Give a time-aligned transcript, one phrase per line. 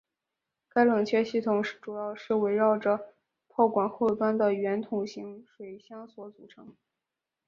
[0.67, 3.13] 该冷却系统主要是围绕着
[3.47, 6.75] 炮管后端的圆筒形水箱所组成。